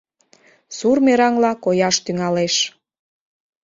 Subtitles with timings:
[0.77, 2.55] Сур мераҥла кояш тӱҥалеш.